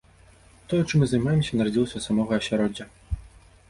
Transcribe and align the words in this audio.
Тое, 0.71 0.79
чым 0.89 1.03
мы 1.03 1.11
займаемся, 1.11 1.51
нарадзілася 1.61 1.97
з 1.99 2.05
самога 2.09 2.31
асяроддзя. 2.43 2.85